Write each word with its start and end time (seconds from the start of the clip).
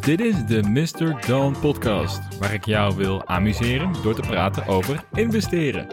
Dit 0.00 0.20
is 0.20 0.46
de 0.46 0.62
Mr. 0.62 1.26
Dawn 1.26 1.60
podcast, 1.60 2.38
waar 2.38 2.54
ik 2.54 2.64
jou 2.64 2.96
wil 2.96 3.26
amuseren 3.26 3.92
door 4.02 4.14
te 4.14 4.20
praten 4.20 4.66
over 4.66 5.04
investeren. 5.12 5.86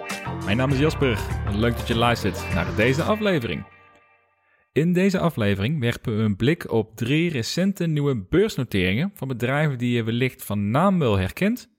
Mijn 0.46 0.58
naam 0.58 0.72
is 0.72 0.80
Jasper 0.80 1.20
en 1.46 1.60
leuk 1.60 1.78
dat 1.78 1.88
je 1.88 1.96
luistert 1.96 2.54
naar 2.54 2.76
deze 2.76 3.04
aflevering. 3.04 3.66
In 4.72 4.94
deze 4.94 5.20
aflevering 5.20 5.80
werpen 5.80 6.18
we 6.18 6.24
een 6.24 6.36
blik 6.36 6.72
op 6.72 6.96
drie 6.96 7.30
recente 7.30 7.86
nieuwe 7.86 8.26
beursnoteringen 8.29 9.12
van 9.13 9.28
bedrijven 9.28 9.78
die 9.78 9.96
je 9.96 10.04
wellicht 10.04 10.46
van 10.46 10.72
naam 10.72 11.00
wel 11.00 11.18
herkent 11.18 11.70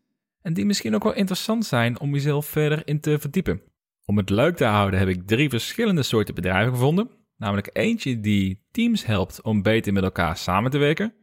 en 0.43 0.55
die 0.55 0.67
misschien 0.67 0.95
ook 0.95 1.05
wel 1.05 1.15
interessant 1.15 1.65
zijn 1.65 2.01
om 2.01 2.13
jezelf 2.13 2.47
verder 2.47 2.83
in 2.85 3.01
te 3.01 3.19
verdiepen. 3.19 3.63
Om 4.05 4.17
het 4.17 4.31
leuk 4.31 4.57
te 4.57 4.65
houden 4.65 4.99
heb 4.99 5.09
ik 5.09 5.27
drie 5.27 5.49
verschillende 5.49 6.03
soorten 6.03 6.35
bedrijven 6.35 6.73
gevonden, 6.73 7.11
namelijk 7.37 7.71
eentje 7.73 8.21
die 8.21 8.63
teams 8.71 9.07
helpt 9.07 9.43
om 9.43 9.63
beter 9.63 9.93
met 9.93 10.03
elkaar 10.03 10.37
samen 10.37 10.71
te 10.71 10.79
werken. 10.79 11.15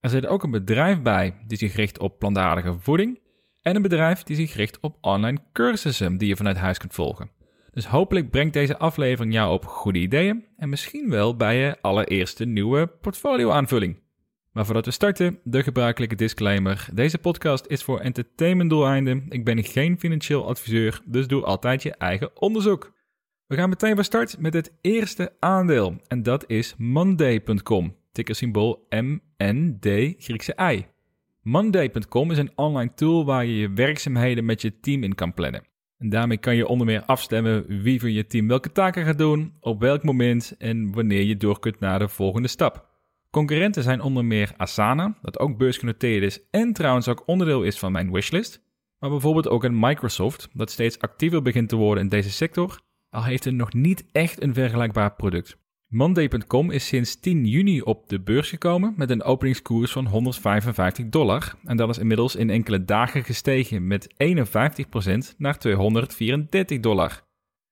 Er 0.00 0.10
zit 0.10 0.26
ook 0.26 0.42
een 0.42 0.50
bedrijf 0.50 1.02
bij 1.02 1.34
die 1.46 1.58
zich 1.58 1.74
richt 1.74 1.98
op 1.98 2.18
plantaardige 2.18 2.78
voeding 2.78 3.20
en 3.62 3.76
een 3.76 3.82
bedrijf 3.82 4.22
die 4.22 4.36
zich 4.36 4.54
richt 4.54 4.80
op 4.80 4.98
online 5.00 5.38
cursussen 5.52 6.18
die 6.18 6.28
je 6.28 6.36
vanuit 6.36 6.56
huis 6.56 6.78
kunt 6.78 6.94
volgen. 6.94 7.30
Dus 7.70 7.86
hopelijk 7.86 8.30
brengt 8.30 8.52
deze 8.52 8.78
aflevering 8.78 9.32
jou 9.32 9.52
op 9.52 9.64
goede 9.64 9.98
ideeën 9.98 10.44
en 10.56 10.68
misschien 10.68 11.10
wel 11.10 11.36
bij 11.36 11.56
je 11.56 11.76
allereerste 11.80 12.44
nieuwe 12.44 12.86
portfolio 12.86 13.50
aanvulling. 13.50 14.02
Maar 14.52 14.64
voordat 14.64 14.84
we 14.84 14.90
starten, 14.90 15.38
de 15.44 15.62
gebruikelijke 15.62 16.14
disclaimer. 16.14 16.88
Deze 16.92 17.18
podcast 17.18 17.66
is 17.66 17.82
voor 17.82 18.00
entertainmentdoeleinden. 18.00 19.26
Ik 19.28 19.44
ben 19.44 19.64
geen 19.64 19.98
financieel 19.98 20.48
adviseur, 20.48 21.00
dus 21.04 21.26
doe 21.26 21.44
altijd 21.44 21.82
je 21.82 21.94
eigen 21.94 22.40
onderzoek. 22.40 22.92
We 23.46 23.56
gaan 23.56 23.68
meteen 23.68 23.94
van 23.94 24.04
start 24.04 24.38
met 24.38 24.54
het 24.54 24.72
eerste 24.80 25.36
aandeel 25.40 25.96
en 26.08 26.22
dat 26.22 26.44
is 26.46 26.74
Monday.com, 26.78 27.96
tickersymbool 28.12 28.86
MND 28.88 30.14
Griekse 30.18 30.56
I. 30.72 30.86
Monday.com 31.42 32.30
is 32.30 32.38
een 32.38 32.52
online 32.54 32.94
tool 32.94 33.24
waar 33.24 33.44
je 33.44 33.56
je 33.56 33.72
werkzaamheden 33.72 34.44
met 34.44 34.62
je 34.62 34.80
team 34.80 35.02
in 35.02 35.14
kan 35.14 35.34
plannen. 35.34 35.62
En 35.98 36.08
daarmee 36.08 36.38
kan 36.38 36.56
je 36.56 36.66
onder 36.66 36.86
meer 36.86 37.04
afstemmen 37.04 37.82
wie 37.82 38.00
van 38.00 38.12
je 38.12 38.26
team 38.26 38.48
welke 38.48 38.72
taken 38.72 39.04
gaat 39.04 39.18
doen, 39.18 39.54
op 39.60 39.80
welk 39.80 40.02
moment 40.02 40.54
en 40.58 40.92
wanneer 40.92 41.22
je 41.22 41.36
door 41.36 41.58
kunt 41.58 41.80
naar 41.80 41.98
de 41.98 42.08
volgende 42.08 42.48
stap. 42.48 42.88
Concurrenten 43.30 43.82
zijn 43.82 44.00
onder 44.00 44.24
meer 44.24 44.52
Asana, 44.56 45.18
dat 45.22 45.38
ook 45.38 45.58
beursgenoteerd 45.58 46.22
is 46.22 46.40
en 46.50 46.72
trouwens 46.72 47.08
ook 47.08 47.22
onderdeel 47.26 47.62
is 47.62 47.78
van 47.78 47.92
mijn 47.92 48.12
wishlist. 48.12 48.62
Maar 48.98 49.10
bijvoorbeeld 49.10 49.48
ook 49.48 49.64
een 49.64 49.78
Microsoft, 49.78 50.48
dat 50.52 50.70
steeds 50.70 50.98
actiever 50.98 51.42
begint 51.42 51.68
te 51.68 51.76
worden 51.76 52.04
in 52.04 52.10
deze 52.10 52.30
sector, 52.30 52.82
al 53.14 53.24
heeft 53.24 53.44
het 53.44 53.54
nog 53.54 53.72
niet 53.72 54.04
echt 54.12 54.42
een 54.42 54.54
vergelijkbaar 54.54 55.14
product. 55.14 55.62
Monday.com 55.88 56.70
is 56.70 56.86
sinds 56.86 57.20
10 57.20 57.46
juni 57.46 57.80
op 57.80 58.08
de 58.08 58.20
beurs 58.20 58.48
gekomen 58.48 58.94
met 58.96 59.10
een 59.10 59.22
openingskoers 59.22 59.92
van 59.92 60.06
155 60.06 61.08
dollar. 61.08 61.54
En 61.64 61.76
dat 61.76 61.88
is 61.88 61.98
inmiddels 61.98 62.36
in 62.36 62.50
enkele 62.50 62.84
dagen 62.84 63.24
gestegen 63.24 63.86
met 63.86 64.14
51% 65.32 65.36
naar 65.36 65.58
234 65.58 66.80
dollar. 66.80 67.22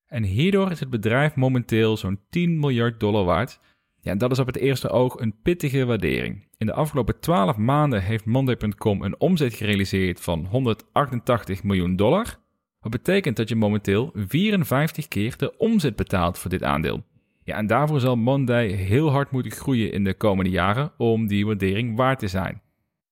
En 0.07 0.23
hierdoor 0.23 0.71
is 0.71 0.81
het 0.81 0.91
bedrijf 0.91 1.35
momenteel 1.35 1.97
zo'n 1.97 2.21
10 2.31 2.59
miljard 2.59 3.01
dollar 3.01 3.25
waard. 3.25 3.61
Ja, 4.01 4.11
en 4.11 4.19
dat 4.19 4.31
is 4.31 4.39
op 4.39 4.47
het 4.47 4.57
eerste 4.57 4.91
oog 4.91 5.21
een 5.21 5.41
pittige 5.43 5.85
waardering. 5.85 6.49
In 6.57 6.67
de 6.67 6.73
afgelopen 6.73 7.21
12 7.21 7.57
maanden 7.57 8.03
heeft 8.03 8.25
Monday.com 8.25 9.03
een 9.03 9.21
omzet 9.21 9.55
gerealiseerd 9.55 10.21
van 10.21 10.47
188 10.47 11.63
miljoen 11.63 11.97
dollar. 11.97 12.42
Wat 12.83 12.93
betekent 12.93 13.37
dat 13.37 13.49
je 13.49 13.57
momenteel 13.57 14.11
54 14.15 15.09
keer 15.09 15.37
de 15.37 15.57
omzet 15.59 15.97
betaalt 15.97 16.39
voor 16.39 16.51
dit 16.51 16.63
aandeel. 16.63 17.03
Ja, 17.45 17.57
en 17.57 17.67
daarvoor 17.67 18.01
zal 18.01 18.17
Monday 18.17 18.69
heel 18.69 19.11
hard 19.11 19.31
moeten 19.31 19.53
groeien 19.53 19.93
in 19.93 20.05
de 20.05 20.15
komende 20.15 20.51
jaren 20.51 20.93
om 20.97 21.27
die 21.27 21.47
waardering 21.47 21.97
waard 21.97 22.19
te 22.19 22.29
zijn. 22.29 22.63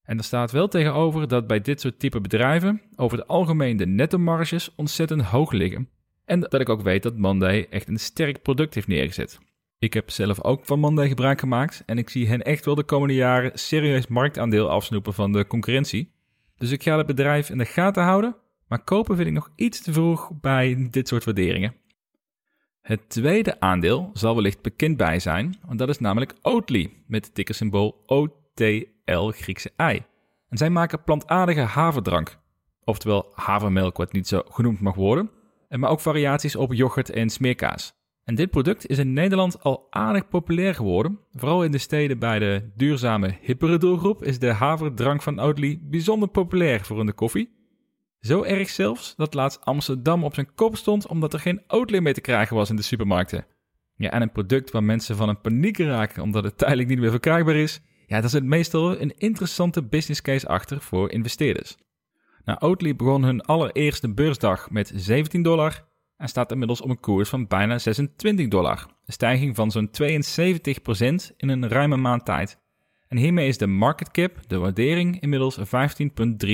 En 0.03 0.19
er 0.19 0.25
staat 0.25 0.51
wel 0.51 0.69
tegenover 0.69 1.29
dat 1.29 1.47
bij 1.47 1.61
dit 1.61 1.81
soort 1.81 1.99
type 1.99 2.21
bedrijven 2.21 2.83
over 2.97 3.19
het 3.19 3.29
algemeen 3.29 3.77
de 3.77 3.87
netto-marges 3.87 4.75
ontzettend 4.75 5.23
hoog 5.23 5.53
liggen. 5.53 5.89
En 6.25 6.41
dat 6.41 6.61
ik 6.61 6.69
ook 6.69 6.83
weet 6.83 7.03
dat 7.03 7.17
Monday 7.17 7.67
echt 7.71 7.89
een 7.89 7.99
sterk 7.99 8.43
product 8.43 8.75
heeft 8.75 8.89
neergezet. 8.89 9.39
Ik 9.79 9.95
heb 9.95 10.11
zelf 10.11 10.45
ook 10.45 10.67
van 10.67 10.79
Monday 10.79 11.09
gebruik 11.09 11.41
gemaakt 11.41 11.83
en 11.87 11.99
ik 11.99 12.09
zie 12.09 12.29
hen 12.29 12.43
echt 12.43 12.65
wel 12.65 12.75
de 12.75 12.85
komende 12.85 13.15
jaren 13.15 13.59
serieus 13.59 14.07
marktaandeel 14.07 14.71
afsnoepen 14.71 15.15
van 15.15 15.33
de 15.33 15.47
concurrentie. 15.47 16.13
Dus 16.57 16.71
ik 16.71 16.83
ga 16.83 16.97
het 16.97 17.07
bedrijf 17.07 17.51
in 17.51 17.59
de 17.59 17.65
gaten 17.65 18.03
houden, 18.03 18.37
maar 18.71 18.85
kopen 18.85 19.17
vind 19.17 19.29
ik 19.29 19.35
nog 19.35 19.51
iets 19.57 19.83
te 19.83 19.93
vroeg 19.93 20.31
bij 20.41 20.89
dit 20.91 21.09
soort 21.09 21.25
waarderingen. 21.25 21.75
Het 22.81 23.09
tweede 23.09 23.61
aandeel 23.61 24.11
zal 24.13 24.35
wellicht 24.35 24.63
bekend 24.63 24.97
bij 24.97 25.19
zijn, 25.19 25.59
want 25.67 25.79
dat 25.79 25.89
is 25.89 25.99
namelijk 25.99 26.35
Oatly 26.43 26.93
met 27.07 27.25
het 27.25 27.35
tickersymbool 27.35 28.03
OTL 28.07 29.31
Griekse 29.31 29.73
I. 29.93 30.03
En 30.49 30.59
zij 30.59 30.71
maken 30.71 31.05
plantaardige 31.05 31.61
haverdrank, 31.61 32.39
oftewel 32.85 33.33
havermelk 33.35 33.97
wat 33.97 34.13
niet 34.13 34.29
zo 34.29 34.43
genoemd 34.49 34.81
mag 34.81 34.95
worden, 34.95 35.31
maar 35.69 35.91
ook 35.91 36.01
variaties 36.01 36.57
op 36.57 36.73
yoghurt 36.73 37.11
en 37.11 37.31
smeerkaas. 37.31 37.93
En 38.25 38.35
dit 38.35 38.51
product 38.51 38.87
is 38.87 38.99
in 38.99 39.13
Nederland 39.13 39.63
al 39.63 39.87
aardig 39.91 40.29
populair 40.29 40.75
geworden. 40.75 41.19
Vooral 41.33 41.65
in 41.65 41.71
de 41.71 41.79
steden 41.79 42.19
bij 42.19 42.39
de 42.39 42.71
duurzame 42.77 43.37
hippere 43.41 43.79
doelgroep 43.79 44.25
is 44.25 44.39
de 44.39 44.53
haverdrank 44.53 45.23
van 45.23 45.41
Oatly 45.41 45.81
bijzonder 45.83 46.29
populair 46.29 46.85
voor 46.85 47.07
de 47.07 47.13
koffie. 47.13 47.60
Zo 48.21 48.43
erg 48.43 48.69
zelfs 48.69 49.15
dat 49.17 49.35
laatst 49.35 49.65
Amsterdam 49.65 50.25
op 50.25 50.35
zijn 50.35 50.55
kop 50.55 50.77
stond 50.77 51.07
omdat 51.07 51.33
er 51.33 51.41
geen 51.41 51.63
Oatly 51.69 51.99
meer 51.99 52.15
te 52.15 52.21
krijgen 52.21 52.57
was 52.57 52.71
in 52.71 52.77
de 52.77 52.83
supermarkten. 52.83 53.47
Ja, 53.97 54.11
en 54.11 54.23
een 54.23 54.33
product 54.33 54.71
waar 54.71 54.85
mensen 54.85 55.17
van 55.17 55.29
een 55.29 55.41
paniek 55.41 55.79
raken 55.79 56.23
omdat 56.23 56.45
het 56.45 56.59
tijdelijk 56.59 56.89
niet 56.89 56.99
meer 56.99 57.11
verkrijgbaar 57.11 57.55
is, 57.55 57.81
ja, 58.07 58.21
daar 58.21 58.31
zit 58.31 58.45
meestal 58.45 59.01
een 59.01 59.15
interessante 59.17 59.83
business 59.83 60.23
case 60.23 60.49
achter 60.49 60.81
voor 60.81 61.11
investeerders. 61.11 61.77
Nou, 62.45 62.59
Oatly 62.61 62.97
begon 62.97 63.23
hun 63.23 63.41
allereerste 63.41 64.15
beursdag 64.15 64.71
met 64.71 64.93
17 64.95 65.43
dollar 65.43 65.89
en 66.17 66.29
staat 66.29 66.53
inmiddels 66.53 66.81
op 66.81 66.91
een 66.91 67.01
koers 67.01 67.29
van 67.29 67.47
bijna 67.47 67.79
26 67.79 68.49
dollar. 68.49 68.87
Een 69.07 69.13
stijging 69.13 69.57
van 69.57 69.71
zo'n 69.71 69.91
72% 70.03 71.37
in 71.37 71.49
een 71.49 71.69
ruime 71.69 71.97
maand 71.97 72.25
tijd. 72.25 72.59
En 73.09 73.17
hiermee 73.17 73.49
is 73.49 73.59
de 73.59 73.67
market 73.67 74.11
cap, 74.11 74.37
de 74.47 74.59
waardering, 74.59 75.21
inmiddels 75.21 75.59
15,3 75.59 75.65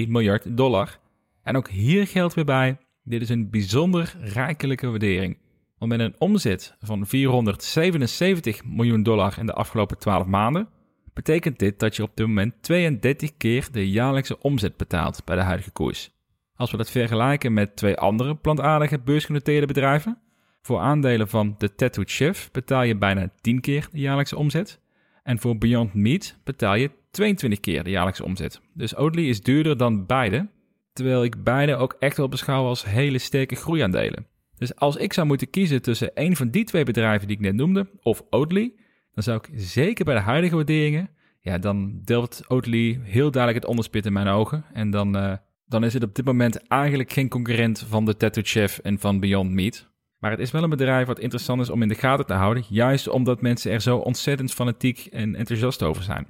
miljard 0.09 0.56
dollar. 0.56 0.98
En 1.47 1.57
ook 1.57 1.69
hier 1.69 2.07
geldt 2.07 2.34
weer 2.34 2.45
bij, 2.45 2.79
dit 3.03 3.23
is 3.23 3.29
een 3.29 3.51
bijzonder 3.51 4.17
rijkelijke 4.21 4.89
waardering. 4.89 5.39
Want 5.79 5.91
met 5.91 6.01
een 6.01 6.15
omzet 6.19 6.77
van 6.81 7.07
477 7.07 8.65
miljoen 8.65 9.03
dollar 9.03 9.39
in 9.39 9.47
de 9.47 9.53
afgelopen 9.53 9.99
12 9.99 10.27
maanden, 10.27 10.69
betekent 11.15 11.59
dit 11.59 11.79
dat 11.79 11.97
je 11.97 12.03
op 12.03 12.11
dit 12.15 12.27
moment 12.27 12.55
32 12.61 13.37
keer 13.37 13.69
de 13.73 13.91
jaarlijkse 13.91 14.41
omzet 14.41 14.77
betaalt 14.77 15.25
bij 15.25 15.37
de 15.37 15.43
huidige 15.43 15.71
koers. 15.71 16.11
Als 16.55 16.71
we 16.71 16.77
dat 16.77 16.91
vergelijken 16.91 17.53
met 17.53 17.77
twee 17.77 17.97
andere 17.97 18.34
plantaardige 18.37 18.99
beursgenoteerde 18.99 19.67
bedrijven, 19.67 20.19
voor 20.63 20.78
aandelen 20.78 21.28
van 21.28 21.55
de 21.59 21.75
Tattooed 21.75 22.11
Chef 22.11 22.51
betaal 22.53 22.83
je 22.83 22.97
bijna 22.97 23.33
10 23.41 23.61
keer 23.61 23.89
de 23.93 23.99
jaarlijkse 23.99 24.37
omzet. 24.37 24.81
En 25.23 25.39
voor 25.39 25.59
Beyond 25.59 25.95
Meat 25.95 26.39
betaal 26.45 26.75
je 26.75 26.91
22 27.11 27.61
keer 27.61 27.84
de 27.84 27.91
jaarlijkse 27.91 28.25
omzet. 28.25 28.61
Dus 28.75 28.97
Oatly 28.97 29.28
is 29.28 29.41
duurder 29.41 29.77
dan 29.77 30.07
beide, 30.07 30.49
terwijl 30.97 31.25
ik 31.25 31.45
beide 31.45 31.77
ook 31.77 31.97
echt 31.99 32.17
wel 32.17 32.29
beschouw 32.29 32.65
als 32.65 32.84
hele 32.84 33.19
sterke 33.19 33.55
groeiaandelen. 33.55 34.27
Dus 34.59 34.77
als 34.77 34.97
ik 34.97 35.12
zou 35.12 35.27
moeten 35.27 35.51
kiezen 35.51 35.83
tussen 35.83 36.11
een 36.15 36.37
van 36.37 36.51
die 36.51 36.65
twee 36.65 36.84
bedrijven 36.84 37.29
die 37.29 37.37
ik 37.37 37.43
net 37.43 37.55
noemde, 37.55 37.91
of 38.03 38.23
Oatly, 38.31 38.73
dan 39.12 39.23
zou 39.23 39.39
ik 39.39 39.61
zeker 39.61 40.05
bij 40.05 40.15
de 40.15 40.21
huidige 40.21 40.55
waarderingen, 40.55 41.11
ja, 41.41 41.59
dan 41.59 42.01
delft 42.05 42.45
Oatly 42.49 43.01
heel 43.03 43.31
duidelijk 43.31 43.62
het 43.62 43.71
onderspit 43.71 44.07
in 44.07 44.12
mijn 44.12 44.29
ogen. 44.29 44.65
En 44.73 44.91
dan, 44.91 45.17
uh, 45.17 45.33
dan 45.67 45.84
is 45.84 45.95
het 45.95 46.03
op 46.03 46.15
dit 46.15 46.25
moment 46.25 46.67
eigenlijk 46.69 47.13
geen 47.13 47.28
concurrent 47.28 47.84
van 47.89 48.05
de 48.05 48.17
Tattoo 48.17 48.43
Chef 48.45 48.78
en 48.78 48.99
van 48.99 49.21
Beyond 49.21 49.51
Meat. 49.51 49.89
Maar 50.19 50.31
het 50.31 50.41
is 50.41 50.51
wel 50.51 50.63
een 50.63 50.71
bedrijf 50.71 51.07
wat 51.07 51.19
interessant 51.19 51.61
is 51.61 51.71
om 51.71 51.83
in 51.83 51.89
de 51.89 51.95
gaten 51.95 52.27
te 52.27 52.33
houden, 52.33 52.65
juist 52.69 53.09
omdat 53.09 53.41
mensen 53.41 53.73
er 53.73 53.81
zo 53.81 53.97
ontzettend 53.97 54.53
fanatiek 54.53 55.07
en 55.07 55.34
enthousiast 55.34 55.83
over 55.83 56.03
zijn. 56.03 56.27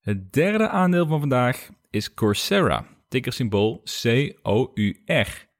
Het 0.00 0.32
derde 0.32 0.68
aandeel 0.68 1.06
van 1.06 1.20
vandaag 1.20 1.68
is 1.90 2.14
Coursera, 2.14 2.86
tickersymbool 3.12 3.82
COUR. 3.84 5.50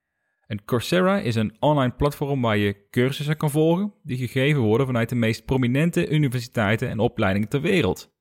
En 0.46 0.64
Coursera 0.64 1.18
is 1.18 1.34
een 1.34 1.56
online 1.58 1.92
platform 1.92 2.40
waar 2.40 2.56
je 2.56 2.86
cursussen 2.90 3.36
kan 3.36 3.50
volgen 3.50 3.92
die 4.02 4.16
gegeven 4.16 4.60
worden 4.60 4.86
vanuit 4.86 5.08
de 5.08 5.14
meest 5.14 5.44
prominente 5.44 6.08
universiteiten 6.08 6.88
en 6.88 6.98
opleidingen 6.98 7.48
ter 7.48 7.60
wereld. 7.60 8.12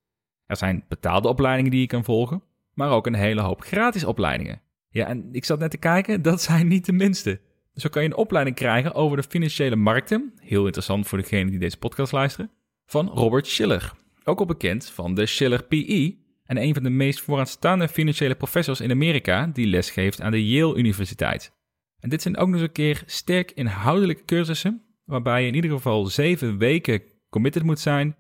Er 0.46 0.58
zijn 0.58 0.86
betaalde 0.88 1.28
opleidingen 1.28 1.72
die 1.72 1.80
je 1.80 1.88
kan 1.88 2.04
volgen, 2.04 2.44
maar 2.74 2.92
ook 2.92 3.08
een 3.08 3.14
hele 3.14 3.42
hoop 3.42 3.62
gratis 3.62 4.04
opleidingen. 4.04 4.62
Ja, 4.90 5.08
en 5.08 5.30
ik 5.32 5.46
zat 5.46 5.60
net 5.60 5.72
te 5.72 5.78
kijken, 5.78 6.22
dat 6.32 6.42
zijn 6.42 6.68
niet 6.68 6.86
de 6.86 6.92
minste. 6.92 7.42
Zo 7.74 7.90
kan 7.90 8.02
je 8.04 8.08
een 8.08 8.16
opleiding 8.16 8.56
krijgen 8.56 8.94
over 8.94 9.18
de 9.18 9.24
financiële 9.24 9.76
markten, 9.76 10.34
heel 10.42 10.66
interessant 10.66 11.08
voor 11.08 11.18
degenen 11.18 11.50
die 11.50 11.60
deze 11.60 11.78
podcast 11.78 12.12
luisteren, 12.12 12.52
van 12.86 13.08
Robert 13.08 13.48
Schiller. 13.48 13.94
Ook 14.24 14.40
al 14.40 14.46
bekend 14.46 14.86
van 14.90 15.14
de 15.14 15.26
Schiller 15.26 15.64
PE 15.64 16.21
en 16.52 16.58
een 16.58 16.74
van 16.74 16.84
de 16.84 16.90
meest 16.90 17.22
vooraanstaande 17.22 17.88
financiële 17.88 18.36
professors 18.36 18.82
in 18.82 18.92
Amerika 18.92 19.50
die 19.54 19.68
lesgeeft 19.68 20.22
aan 20.22 20.32
de 20.32 20.48
Yale 20.48 20.76
Universiteit. 20.76 21.52
En 22.00 22.10
dit 22.10 22.22
zijn 22.22 22.38
ook 22.38 22.48
nog 22.48 22.56
eens 22.56 22.68
een 22.68 22.72
keer 22.72 23.04
sterk 23.06 23.52
inhoudelijke 23.52 24.26
cursussen, 24.26 24.82
waarbij 25.06 25.42
je 25.42 25.48
in 25.48 25.56
ieder 25.56 25.72
geval 25.72 26.06
zeven 26.06 26.58
weken 26.58 27.02
committed 27.30 27.64
moet 27.64 27.80
zijn 27.80 28.16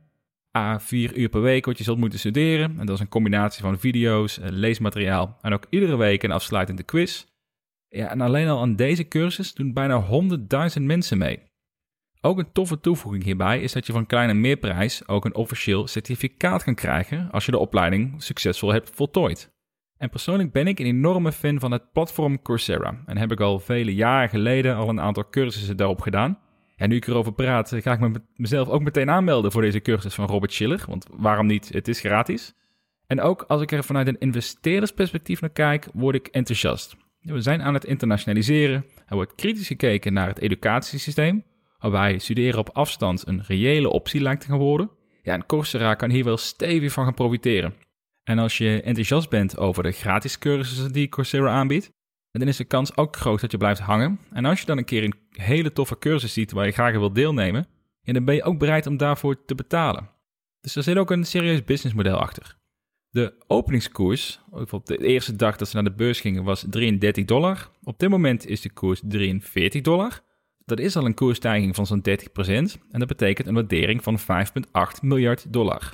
a 0.57 0.79
vier 0.79 1.17
uur 1.17 1.29
per 1.29 1.41
week 1.41 1.65
wat 1.65 1.77
je 1.77 1.83
zult 1.83 1.97
moeten 1.97 2.19
studeren. 2.19 2.79
En 2.79 2.85
dat 2.85 2.95
is 2.95 3.01
een 3.01 3.09
combinatie 3.09 3.61
van 3.61 3.79
video's, 3.79 4.39
eh, 4.39 4.49
leesmateriaal 4.49 5.37
en 5.41 5.53
ook 5.53 5.65
iedere 5.69 5.95
week 5.95 6.23
een 6.23 6.31
afsluitende 6.31 6.83
quiz. 6.83 7.25
Ja, 7.87 8.09
en 8.09 8.21
alleen 8.21 8.47
al 8.47 8.61
aan 8.61 8.75
deze 8.75 9.07
cursus 9.07 9.53
doen 9.53 9.73
bijna 9.73 10.01
100.000 10.01 10.83
mensen 10.83 11.17
mee. 11.17 11.39
Ook 12.23 12.37
een 12.37 12.51
toffe 12.51 12.79
toevoeging 12.79 13.23
hierbij 13.23 13.61
is 13.61 13.71
dat 13.71 13.85
je 13.85 13.93
van 13.93 14.05
kleine 14.05 14.33
meerprijs 14.33 15.07
ook 15.07 15.25
een 15.25 15.35
officieel 15.35 15.87
certificaat 15.87 16.63
kan 16.63 16.75
krijgen 16.75 17.31
als 17.31 17.45
je 17.45 17.51
de 17.51 17.57
opleiding 17.57 18.23
succesvol 18.23 18.73
hebt 18.73 18.89
voltooid. 18.93 19.51
En 19.97 20.09
persoonlijk 20.09 20.51
ben 20.51 20.67
ik 20.67 20.79
een 20.79 20.85
enorme 20.85 21.31
fan 21.31 21.59
van 21.59 21.71
het 21.71 21.91
platform 21.91 22.41
Coursera 22.41 23.03
en 23.05 23.17
heb 23.17 23.31
ik 23.31 23.39
al 23.39 23.59
vele 23.59 23.93
jaren 23.93 24.29
geleden 24.29 24.75
al 24.75 24.89
een 24.89 25.01
aantal 25.01 25.29
cursussen 25.29 25.77
daarop 25.77 26.01
gedaan. 26.01 26.39
En 26.75 26.89
nu 26.89 26.95
ik 26.95 27.07
erover 27.07 27.33
praat, 27.33 27.75
ga 27.75 27.93
ik 27.93 27.99
me 27.99 28.21
mezelf 28.35 28.67
ook 28.67 28.81
meteen 28.81 29.09
aanmelden 29.09 29.51
voor 29.51 29.61
deze 29.61 29.81
cursus 29.81 30.13
van 30.13 30.27
Robert 30.27 30.53
Schiller, 30.53 30.83
want 30.87 31.07
waarom 31.11 31.45
niet? 31.45 31.69
Het 31.73 31.87
is 31.87 31.99
gratis. 31.99 32.53
En 33.07 33.21
ook 33.21 33.41
als 33.41 33.61
ik 33.61 33.71
er 33.71 33.83
vanuit 33.83 34.07
een 34.07 34.19
investeerdersperspectief 34.19 35.41
naar 35.41 35.49
kijk, 35.49 35.87
word 35.93 36.15
ik 36.15 36.27
enthousiast. 36.27 36.95
We 37.21 37.41
zijn 37.41 37.61
aan 37.61 37.73
het 37.73 37.85
internationaliseren, 37.85 38.85
er 39.07 39.15
wordt 39.15 39.35
kritisch 39.35 39.67
gekeken 39.67 40.13
naar 40.13 40.27
het 40.27 40.39
educatiesysteem, 40.39 41.43
waarbij 41.81 42.17
studeren 42.17 42.59
op 42.59 42.69
afstand 42.69 43.27
een 43.27 43.43
reële 43.47 43.89
optie 43.89 44.21
lijkt 44.21 44.41
te 44.41 44.47
gaan 44.47 44.57
worden. 44.57 44.89
Ja, 45.23 45.33
en 45.33 45.45
Coursera 45.45 45.95
kan 45.95 46.09
hier 46.09 46.23
wel 46.23 46.37
stevig 46.37 46.91
van 46.91 47.03
gaan 47.03 47.13
profiteren. 47.13 47.73
En 48.23 48.39
als 48.39 48.57
je 48.57 48.81
enthousiast 48.81 49.29
bent 49.29 49.57
over 49.57 49.83
de 49.83 49.91
gratis 49.91 50.37
cursussen 50.37 50.91
die 50.91 51.09
Coursera 51.09 51.49
aanbiedt, 51.49 51.91
dan 52.31 52.47
is 52.47 52.57
de 52.57 52.63
kans 52.63 52.97
ook 52.97 53.15
groot 53.15 53.41
dat 53.41 53.51
je 53.51 53.57
blijft 53.57 53.79
hangen. 53.79 54.19
En 54.31 54.45
als 54.45 54.59
je 54.59 54.65
dan 54.65 54.77
een 54.77 54.85
keer 54.85 55.03
een 55.03 55.15
hele 55.29 55.73
toffe 55.73 55.97
cursus 55.97 56.33
ziet 56.33 56.51
waar 56.51 56.65
je 56.65 56.71
graag 56.71 56.91
wilt 56.91 57.15
deelnemen, 57.15 57.67
dan 58.01 58.25
ben 58.25 58.35
je 58.35 58.43
ook 58.43 58.59
bereid 58.59 58.87
om 58.87 58.97
daarvoor 58.97 59.45
te 59.45 59.55
betalen. 59.55 60.09
Dus 60.61 60.75
er 60.75 60.83
zit 60.83 60.97
ook 60.97 61.11
een 61.11 61.25
serieus 61.25 61.63
businessmodel 61.63 62.17
achter. 62.17 62.59
De 63.09 63.43
openingskoers, 63.47 64.39
op 64.49 64.85
de 64.85 64.97
eerste 64.97 65.35
dag 65.35 65.57
dat 65.57 65.67
ze 65.67 65.75
naar 65.75 65.83
de 65.83 65.91
beurs 65.91 66.19
gingen, 66.19 66.43
was 66.43 66.65
33 66.69 67.25
dollar. 67.25 67.69
Op 67.83 67.99
dit 67.99 68.09
moment 68.09 68.45
is 68.45 68.61
de 68.61 68.69
koers 68.69 69.01
43 69.03 69.81
dollar. 69.81 70.21
Dat 70.71 70.79
is 70.79 70.95
al 70.95 71.05
een 71.05 71.13
koersstijging 71.13 71.75
van 71.75 71.85
zo'n 71.85 72.03
30% 72.09 72.11
en 72.91 72.99
dat 72.99 73.07
betekent 73.07 73.47
een 73.47 73.53
waardering 73.53 74.03
van 74.03 74.19
5,8 74.19 74.25
miljard 75.01 75.53
dollar. 75.53 75.91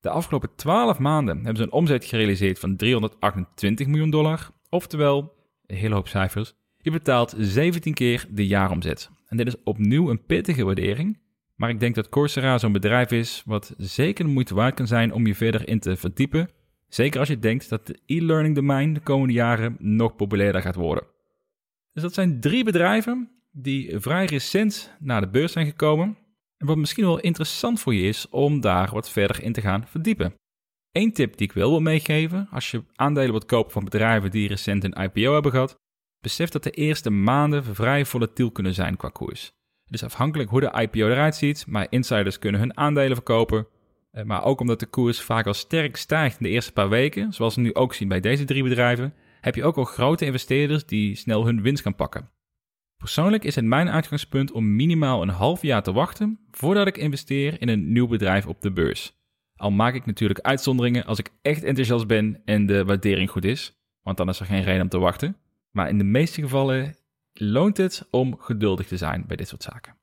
De 0.00 0.10
afgelopen 0.10 0.48
12 0.56 0.98
maanden 0.98 1.36
hebben 1.36 1.56
ze 1.56 1.62
een 1.62 1.72
omzet 1.72 2.04
gerealiseerd 2.04 2.58
van 2.58 2.76
328 2.76 3.86
miljoen 3.86 4.10
dollar, 4.10 4.50
oftewel, 4.68 5.34
een 5.66 5.76
hele 5.76 5.94
hoop 5.94 6.08
cijfers, 6.08 6.54
je 6.76 6.90
betaalt 6.90 7.34
17 7.38 7.94
keer 7.94 8.26
de 8.30 8.46
jaaromzet. 8.46 9.10
En 9.26 9.36
dit 9.36 9.46
is 9.46 9.62
opnieuw 9.64 10.10
een 10.10 10.24
pittige 10.24 10.64
waardering, 10.64 11.18
maar 11.54 11.70
ik 11.70 11.80
denk 11.80 11.94
dat 11.94 12.08
Coursera 12.08 12.58
zo'n 12.58 12.72
bedrijf 12.72 13.10
is 13.10 13.42
wat 13.46 13.74
zeker 13.76 14.24
de 14.24 14.30
moeite 14.30 14.54
waard 14.54 14.74
kan 14.74 14.86
zijn 14.86 15.12
om 15.12 15.26
je 15.26 15.34
verder 15.34 15.68
in 15.68 15.80
te 15.80 15.96
verdiepen, 15.96 16.48
zeker 16.88 17.20
als 17.20 17.28
je 17.28 17.38
denkt 17.38 17.68
dat 17.68 17.86
de 17.86 17.98
e-learning 18.06 18.54
domein 18.54 18.92
de 18.92 19.00
komende 19.00 19.34
jaren 19.34 19.76
nog 19.78 20.16
populairder 20.16 20.62
gaat 20.62 20.74
worden. 20.74 21.04
Dus 21.92 22.02
dat 22.02 22.14
zijn 22.14 22.40
drie 22.40 22.64
bedrijven 22.64 23.30
die 23.58 24.00
vrij 24.00 24.24
recent 24.24 24.96
naar 24.98 25.20
de 25.20 25.28
beurs 25.28 25.52
zijn 25.52 25.66
gekomen 25.66 26.16
en 26.56 26.66
wat 26.66 26.76
misschien 26.76 27.04
wel 27.04 27.20
interessant 27.20 27.80
voor 27.80 27.94
je 27.94 28.08
is 28.08 28.28
om 28.28 28.60
daar 28.60 28.90
wat 28.92 29.10
verder 29.10 29.42
in 29.42 29.52
te 29.52 29.60
gaan 29.60 29.86
verdiepen. 29.86 30.34
Eén 30.92 31.12
tip 31.12 31.36
die 31.36 31.46
ik 31.46 31.52
wel 31.52 31.70
wil 31.70 31.80
meegeven, 31.80 32.48
als 32.50 32.70
je 32.70 32.84
aandelen 32.94 33.30
wilt 33.30 33.46
kopen 33.46 33.72
van 33.72 33.84
bedrijven 33.84 34.30
die 34.30 34.48
recent 34.48 34.84
een 34.84 35.02
IPO 35.02 35.32
hebben 35.32 35.50
gehad, 35.50 35.76
besef 36.20 36.50
dat 36.50 36.62
de 36.62 36.70
eerste 36.70 37.10
maanden 37.10 37.64
vrij 37.64 38.04
volatiel 38.04 38.50
kunnen 38.50 38.74
zijn 38.74 38.96
qua 38.96 39.08
koers. 39.08 39.50
Is 39.88 40.04
afhankelijk 40.04 40.50
hoe 40.50 40.60
de 40.60 40.80
IPO 40.80 41.08
eruit 41.08 41.34
ziet, 41.34 41.66
maar 41.66 41.86
insiders 41.90 42.38
kunnen 42.38 42.60
hun 42.60 42.76
aandelen 42.76 43.16
verkopen. 43.16 43.66
Eh, 44.10 44.24
maar 44.24 44.44
ook 44.44 44.60
omdat 44.60 44.80
de 44.80 44.86
koers 44.86 45.20
vaak 45.20 45.46
al 45.46 45.54
sterk 45.54 45.96
stijgt 45.96 46.38
in 46.38 46.46
de 46.46 46.52
eerste 46.52 46.72
paar 46.72 46.88
weken, 46.88 47.32
zoals 47.32 47.54
we 47.54 47.60
nu 47.60 47.74
ook 47.74 47.94
zien 47.94 48.08
bij 48.08 48.20
deze 48.20 48.44
drie 48.44 48.62
bedrijven, 48.62 49.14
heb 49.40 49.54
je 49.54 49.64
ook 49.64 49.76
al 49.76 49.84
grote 49.84 50.24
investeerders 50.24 50.86
die 50.86 51.14
snel 51.14 51.46
hun 51.46 51.62
winst 51.62 51.82
gaan 51.82 51.94
pakken. 51.94 52.30
Persoonlijk 52.96 53.44
is 53.44 53.54
het 53.54 53.64
mijn 53.64 53.88
uitgangspunt 53.88 54.52
om 54.52 54.76
minimaal 54.76 55.22
een 55.22 55.28
half 55.28 55.62
jaar 55.62 55.82
te 55.82 55.92
wachten 55.92 56.38
voordat 56.50 56.86
ik 56.86 56.96
investeer 56.96 57.60
in 57.60 57.68
een 57.68 57.92
nieuw 57.92 58.06
bedrijf 58.06 58.46
op 58.46 58.60
de 58.60 58.72
beurs. 58.72 59.14
Al 59.56 59.70
maak 59.70 59.94
ik 59.94 60.06
natuurlijk 60.06 60.40
uitzonderingen 60.40 61.04
als 61.04 61.18
ik 61.18 61.30
echt 61.42 61.62
enthousiast 61.62 62.06
ben 62.06 62.42
en 62.44 62.66
de 62.66 62.84
waardering 62.84 63.30
goed 63.30 63.44
is, 63.44 63.78
want 64.02 64.16
dan 64.16 64.28
is 64.28 64.40
er 64.40 64.46
geen 64.46 64.62
reden 64.62 64.82
om 64.82 64.88
te 64.88 64.98
wachten. 64.98 65.36
Maar 65.70 65.88
in 65.88 65.98
de 65.98 66.04
meeste 66.04 66.40
gevallen 66.40 66.96
loont 67.32 67.76
het 67.76 68.08
om 68.10 68.38
geduldig 68.38 68.86
te 68.86 68.96
zijn 68.96 69.24
bij 69.26 69.36
dit 69.36 69.48
soort 69.48 69.62
zaken. 69.62 69.96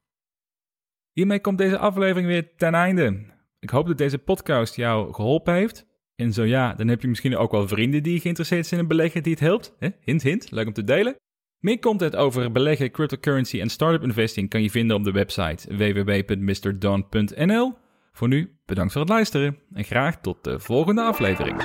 Hiermee 1.12 1.40
komt 1.40 1.58
deze 1.58 1.78
aflevering 1.78 2.28
weer 2.28 2.56
ten 2.56 2.74
einde. 2.74 3.26
Ik 3.60 3.70
hoop 3.70 3.88
dat 3.88 3.98
deze 3.98 4.18
podcast 4.18 4.76
jou 4.76 5.14
geholpen 5.14 5.54
heeft. 5.54 5.86
En 6.16 6.34
zo 6.34 6.44
ja, 6.44 6.74
dan 6.74 6.88
heb 6.88 7.02
je 7.02 7.08
misschien 7.08 7.38
ook 7.38 7.52
wel 7.52 7.68
vrienden 7.68 8.04
die 8.04 8.20
geïnteresseerd 8.20 8.68
zijn 8.68 8.82
in 8.82 8.88
beleggen 8.88 9.24
die 9.24 9.32
het 9.32 9.42
helpt. 9.42 9.76
Hint, 10.00 10.22
hint, 10.22 10.52
leuk 10.52 10.68
om 10.68 10.74
te 10.74 10.84
delen. 10.84 11.16
Meer 11.64 11.80
content 11.80 12.16
over 12.16 12.52
beleggen, 12.52 12.92
cryptocurrency 12.92 13.60
en 13.60 13.70
startup 13.70 14.04
investing 14.04 14.50
kan 14.50 14.62
je 14.62 14.70
vinden 14.70 14.96
op 14.96 15.04
de 15.04 15.12
website 15.12 15.76
www.mrdon.nl. 15.78 17.74
Voor 18.12 18.28
nu, 18.28 18.58
bedankt 18.66 18.92
voor 18.92 19.02
het 19.02 19.10
luisteren 19.10 19.58
en 19.74 19.84
graag 19.84 20.22
tot 20.22 20.44
de 20.44 20.60
volgende 20.60 21.02
aflevering. 21.02 21.58